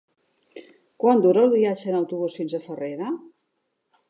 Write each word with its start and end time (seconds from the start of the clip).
Quant 1.03 1.21
dura 1.25 1.43
el 1.49 1.53
viatge 1.57 1.87
en 1.93 1.99
autobús 2.01 2.41
fins 2.41 2.57
a 2.61 2.65
Farrera? 2.65 3.17